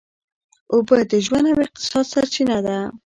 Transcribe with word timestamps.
اوبه 0.73 0.97
د 1.11 1.13
ژوند 1.25 1.45
او 1.51 1.57
اقتصاد 1.65 2.05
سرچینه 2.13 2.57
ده. 2.65 2.77